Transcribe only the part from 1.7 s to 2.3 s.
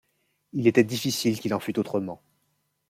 autrement.